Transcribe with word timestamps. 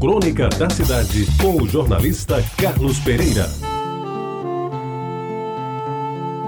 Crônica 0.00 0.48
da 0.50 0.70
Cidade, 0.70 1.26
com 1.42 1.60
o 1.60 1.68
jornalista 1.68 2.40
Carlos 2.56 3.00
Pereira. 3.00 3.50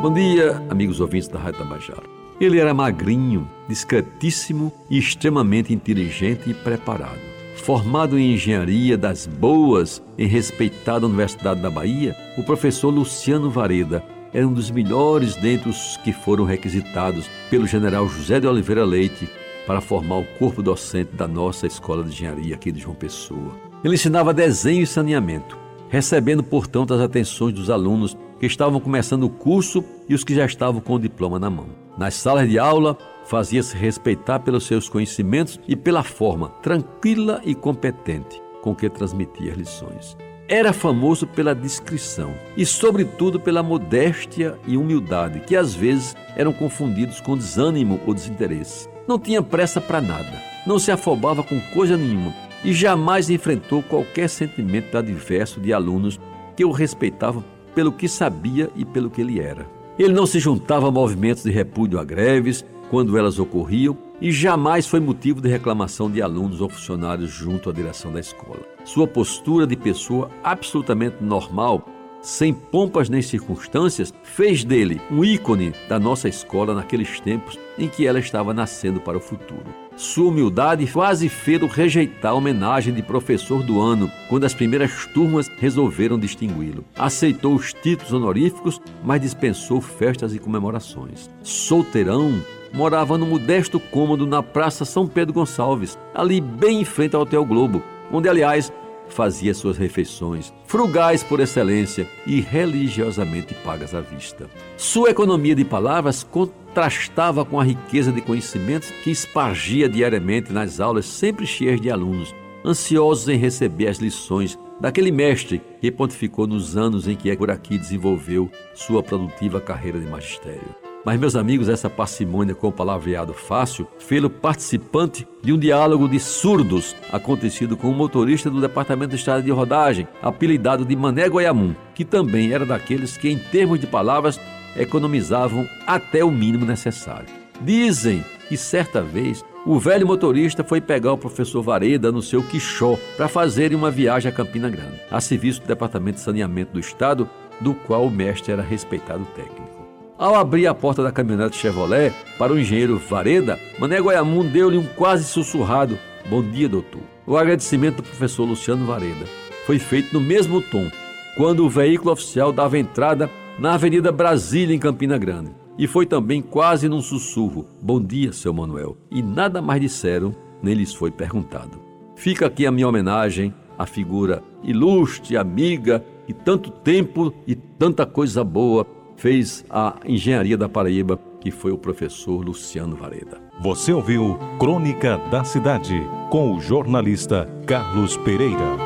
Bom 0.00 0.12
dia, 0.12 0.62
amigos 0.70 1.00
ouvintes 1.00 1.26
da 1.26 1.40
Rádio 1.40 1.58
Tabajara. 1.58 2.04
Ele 2.40 2.60
era 2.60 2.72
magrinho, 2.72 3.50
discretíssimo 3.68 4.72
e 4.88 4.98
extremamente 4.98 5.74
inteligente 5.74 6.48
e 6.48 6.54
preparado. 6.54 7.18
Formado 7.56 8.16
em 8.16 8.34
engenharia 8.34 8.96
das 8.96 9.26
boas 9.26 10.00
em 10.16 10.28
respeitada 10.28 11.06
Universidade 11.06 11.60
da 11.60 11.70
Bahia, 11.70 12.14
o 12.38 12.44
professor 12.44 12.90
Luciano 12.90 13.50
Vareda 13.50 14.04
era 14.32 14.46
um 14.46 14.52
dos 14.52 14.70
melhores 14.70 15.34
dentre 15.34 15.68
os 15.68 15.96
que 16.04 16.12
foram 16.12 16.44
requisitados 16.44 17.28
pelo 17.50 17.66
general 17.66 18.08
José 18.08 18.38
de 18.38 18.46
Oliveira 18.46 18.84
Leite 18.84 19.28
para 19.70 19.80
formar 19.80 20.16
o 20.16 20.24
corpo 20.36 20.64
docente 20.64 21.14
da 21.14 21.28
nossa 21.28 21.64
escola 21.64 22.02
de 22.02 22.10
engenharia 22.10 22.56
aqui 22.56 22.72
de 22.72 22.80
João 22.80 22.96
Pessoa. 22.96 23.54
Ele 23.84 23.94
ensinava 23.94 24.34
desenho 24.34 24.82
e 24.82 24.86
saneamento, 24.86 25.56
recebendo, 25.88 26.42
portanto, 26.42 26.92
as 26.92 27.00
atenções 27.00 27.54
dos 27.54 27.70
alunos 27.70 28.18
que 28.40 28.46
estavam 28.46 28.80
começando 28.80 29.22
o 29.22 29.30
curso 29.30 29.84
e 30.08 30.14
os 30.14 30.24
que 30.24 30.34
já 30.34 30.44
estavam 30.44 30.80
com 30.80 30.94
o 30.94 30.98
diploma 30.98 31.38
na 31.38 31.48
mão. 31.48 31.68
Nas 31.96 32.14
salas 32.14 32.48
de 32.48 32.58
aula, 32.58 32.98
fazia-se 33.24 33.76
respeitar 33.76 34.40
pelos 34.40 34.66
seus 34.66 34.88
conhecimentos 34.88 35.60
e 35.68 35.76
pela 35.76 36.02
forma 36.02 36.48
tranquila 36.60 37.40
e 37.44 37.54
competente 37.54 38.42
com 38.62 38.74
que 38.74 38.90
transmitia 38.90 39.52
as 39.52 39.56
lições. 39.56 40.16
Era 40.52 40.72
famoso 40.72 41.28
pela 41.28 41.54
discrição 41.54 42.34
e, 42.56 42.66
sobretudo, 42.66 43.38
pela 43.38 43.62
modéstia 43.62 44.58
e 44.66 44.76
humildade, 44.76 45.38
que 45.46 45.54
às 45.54 45.76
vezes 45.76 46.16
eram 46.34 46.52
confundidos 46.52 47.20
com 47.20 47.36
desânimo 47.36 48.00
ou 48.04 48.12
desinteresse. 48.12 48.88
Não 49.06 49.16
tinha 49.16 49.40
pressa 49.40 49.80
para 49.80 50.00
nada, 50.00 50.42
não 50.66 50.76
se 50.76 50.90
afobava 50.90 51.44
com 51.44 51.60
coisa 51.72 51.96
nenhuma 51.96 52.34
e 52.64 52.72
jamais 52.72 53.30
enfrentou 53.30 53.80
qualquer 53.80 54.28
sentimento 54.28 54.98
adverso 54.98 55.60
de 55.60 55.72
alunos 55.72 56.18
que 56.56 56.64
o 56.64 56.72
respeitavam 56.72 57.44
pelo 57.72 57.92
que 57.92 58.08
sabia 58.08 58.68
e 58.74 58.84
pelo 58.84 59.08
que 59.08 59.20
ele 59.20 59.38
era. 59.38 59.64
Ele 59.96 60.12
não 60.12 60.26
se 60.26 60.40
juntava 60.40 60.88
a 60.88 60.90
movimentos 60.90 61.44
de 61.44 61.50
repúdio 61.52 62.00
a 62.00 62.02
greves 62.02 62.64
quando 62.90 63.16
elas 63.16 63.38
ocorriam 63.38 63.96
e 64.20 64.32
jamais 64.32 64.86
foi 64.86 64.98
motivo 64.98 65.40
de 65.40 65.48
reclamação 65.48 66.10
de 66.10 66.20
alunos 66.20 66.60
ou 66.60 66.68
funcionários 66.68 67.30
junto 67.30 67.70
à 67.70 67.72
direção 67.72 68.12
da 68.12 68.18
escola. 68.20 68.60
Sua 68.84 69.06
postura 69.06 69.66
de 69.66 69.76
pessoa 69.76 70.28
absolutamente 70.42 71.22
normal, 71.22 71.88
sem 72.20 72.52
pompas 72.52 73.08
nem 73.08 73.22
circunstâncias, 73.22 74.12
fez 74.22 74.64
dele 74.64 75.00
um 75.10 75.24
ícone 75.24 75.72
da 75.88 75.98
nossa 75.98 76.28
escola 76.28 76.74
naqueles 76.74 77.20
tempos 77.20 77.58
em 77.78 77.88
que 77.88 78.06
ela 78.06 78.18
estava 78.18 78.52
nascendo 78.52 79.00
para 79.00 79.16
o 79.16 79.20
futuro. 79.20 79.64
Sua 79.96 80.28
humildade 80.28 80.86
quase 80.86 81.28
fez 81.28 81.62
rejeitar 81.72 82.32
a 82.32 82.34
homenagem 82.34 82.92
de 82.92 83.02
professor 83.02 83.62
do 83.62 83.80
ano 83.80 84.10
quando 84.28 84.44
as 84.44 84.54
primeiras 84.54 85.06
turmas 85.06 85.48
resolveram 85.58 86.18
distingui-lo. 86.18 86.84
Aceitou 86.96 87.54
os 87.54 87.72
títulos 87.72 88.12
honoríficos, 88.12 88.80
mas 89.04 89.20
dispensou 89.20 89.80
festas 89.80 90.34
e 90.34 90.38
comemorações. 90.38 91.30
Solteirão, 91.42 92.40
morava 92.72 93.18
no 93.18 93.26
modesto 93.26 93.78
cômodo 93.78 94.26
na 94.26 94.42
Praça 94.42 94.84
São 94.84 95.06
Pedro 95.06 95.34
Gonçalves, 95.34 95.98
ali 96.14 96.40
bem 96.40 96.80
em 96.80 96.84
frente 96.84 97.16
ao 97.16 97.22
Hotel 97.22 97.44
Globo, 97.44 97.82
onde, 98.12 98.28
aliás, 98.28 98.72
fazia 99.08 99.52
suas 99.52 99.76
refeições, 99.76 100.52
frugais 100.64 101.22
por 101.22 101.40
excelência 101.40 102.08
e 102.26 102.40
religiosamente 102.40 103.54
pagas 103.54 103.94
à 103.94 104.00
vista. 104.00 104.48
Sua 104.76 105.10
economia 105.10 105.54
de 105.54 105.64
palavras 105.64 106.22
contrastava 106.22 107.44
com 107.44 107.60
a 107.60 107.64
riqueza 107.64 108.12
de 108.12 108.20
conhecimentos 108.20 108.90
que 109.02 109.10
espargia 109.10 109.88
diariamente 109.88 110.52
nas 110.52 110.80
aulas 110.80 111.06
sempre 111.06 111.46
cheias 111.46 111.80
de 111.80 111.90
alunos, 111.90 112.34
ansiosos 112.64 113.28
em 113.28 113.36
receber 113.36 113.88
as 113.88 113.98
lições 113.98 114.58
daquele 114.80 115.10
mestre 115.10 115.60
que 115.80 115.90
pontificou 115.90 116.46
nos 116.46 116.76
anos 116.76 117.06
em 117.06 117.14
que 117.14 117.34
por 117.36 117.50
aqui 117.50 117.76
desenvolveu 117.76 118.50
sua 118.74 119.02
produtiva 119.02 119.60
carreira 119.60 120.00
de 120.00 120.06
magistério. 120.06 120.89
Mas, 121.04 121.18
meus 121.18 121.34
amigos, 121.34 121.68
essa 121.68 121.88
parcimônia 121.88 122.54
com 122.54 122.68
o 122.68 122.72
palavreado 122.72 123.32
fácil 123.32 123.86
fez-o 123.98 124.28
participante 124.28 125.26
de 125.42 125.52
um 125.52 125.58
diálogo 125.58 126.06
de 126.06 126.20
surdos 126.20 126.94
acontecido 127.10 127.76
com 127.76 127.88
um 127.88 127.94
motorista 127.94 128.50
do 128.50 128.60
Departamento 128.60 129.10
de 129.10 129.16
Estrada 129.16 129.42
de 129.42 129.50
Rodagem, 129.50 130.06
apelidado 130.20 130.84
de 130.84 130.94
Mané 130.94 131.28
Goiamum, 131.28 131.74
que 131.94 132.04
também 132.04 132.52
era 132.52 132.66
daqueles 132.66 133.16
que, 133.16 133.30
em 133.30 133.38
termos 133.38 133.80
de 133.80 133.86
palavras, 133.86 134.38
economizavam 134.76 135.66
até 135.86 136.22
o 136.22 136.30
mínimo 136.30 136.66
necessário. 136.66 137.28
Dizem 137.62 138.22
que 138.48 138.56
certa 138.56 139.00
vez 139.00 139.44
o 139.64 139.78
velho 139.78 140.06
motorista 140.06 140.64
foi 140.64 140.80
pegar 140.80 141.12
o 141.12 141.18
professor 141.18 141.62
Vareda 141.62 142.12
no 142.12 142.22
seu 142.22 142.42
Quixó 142.42 142.98
para 143.16 143.28
fazerem 143.28 143.76
uma 143.76 143.90
viagem 143.90 144.30
a 144.30 144.34
Campina 144.34 144.68
Grande, 144.68 145.00
a 145.10 145.20
serviço 145.20 145.62
do 145.62 145.66
Departamento 145.66 146.16
de 146.16 146.24
Saneamento 146.24 146.72
do 146.72 146.80
Estado, 146.80 147.28
do 147.60 147.74
qual 147.74 148.06
o 148.06 148.10
mestre 148.10 148.52
era 148.52 148.62
respeitado 148.62 149.24
técnico. 149.34 149.79
Ao 150.20 150.34
abrir 150.34 150.66
a 150.66 150.74
porta 150.74 151.02
da 151.02 151.10
caminhonete 151.10 151.56
Chevrolet 151.56 152.12
para 152.36 152.52
o 152.52 152.58
engenheiro 152.58 152.98
Vareda, 152.98 153.58
Mané 153.78 153.98
Goiamum 154.02 154.46
deu-lhe 154.46 154.76
um 154.76 154.84
quase 154.84 155.24
sussurrado 155.24 155.98
Bom 156.28 156.42
dia, 156.42 156.68
doutor. 156.68 157.00
O 157.26 157.38
agradecimento 157.38 157.96
do 157.96 158.02
professor 158.02 158.44
Luciano 158.44 158.84
Vareda 158.84 159.24
foi 159.64 159.78
feito 159.78 160.12
no 160.12 160.20
mesmo 160.20 160.60
tom, 160.60 160.90
quando 161.38 161.64
o 161.64 161.70
veículo 161.70 162.12
oficial 162.12 162.52
dava 162.52 162.78
entrada 162.78 163.30
na 163.58 163.72
Avenida 163.72 164.12
Brasília, 164.12 164.76
em 164.76 164.78
Campina 164.78 165.16
Grande. 165.16 165.52
E 165.78 165.86
foi 165.86 166.04
também 166.04 166.42
quase 166.42 166.86
num 166.86 167.00
sussurro: 167.00 167.66
Bom 167.80 167.98
dia, 167.98 168.30
seu 168.30 168.52
Manuel. 168.52 168.98
E 169.10 169.22
nada 169.22 169.62
mais 169.62 169.80
disseram, 169.80 170.36
nem 170.62 170.74
lhes 170.74 170.92
foi 170.92 171.10
perguntado. 171.10 171.80
Fica 172.14 172.44
aqui 172.44 172.66
a 172.66 172.70
minha 172.70 172.86
homenagem 172.86 173.54
à 173.78 173.86
figura 173.86 174.42
ilustre, 174.62 175.38
amiga, 175.38 176.04
e 176.28 176.34
tanto 176.34 176.70
tempo 176.70 177.32
e 177.46 177.54
tanta 177.54 178.04
coisa 178.04 178.44
boa 178.44 178.86
fez 179.20 179.62
a 179.68 179.96
engenharia 180.06 180.56
da 180.56 180.66
Paraíba, 180.68 181.20
que 181.40 181.50
foi 181.50 181.70
o 181.72 181.78
professor 181.78 182.42
Luciano 182.42 182.96
Vareda. 182.96 183.38
Você 183.60 183.92
ouviu 183.92 184.38
Crônica 184.58 185.18
da 185.30 185.44
Cidade 185.44 186.00
com 186.30 186.56
o 186.56 186.60
jornalista 186.60 187.46
Carlos 187.66 188.16
Pereira. 188.16 188.79